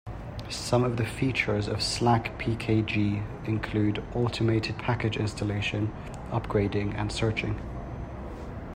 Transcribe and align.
Some 0.49 0.83
of 0.83 0.97
the 0.97 1.05
features 1.05 1.67
of 1.67 1.77
slackpkg 1.77 3.47
include 3.47 4.03
automated 4.15 4.79
package 4.79 5.15
installation, 5.17 5.93
upgrading 6.31 6.95
and 6.95 7.11
searching. 7.11 7.61